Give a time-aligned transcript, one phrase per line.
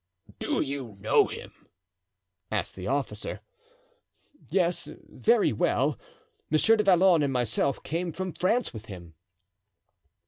[0.39, 1.67] "Do you know him?"
[2.51, 3.41] asked the officer.
[4.49, 5.99] "Yes, very well.
[6.49, 9.13] Monsieur du Vallon and myself came from France with him."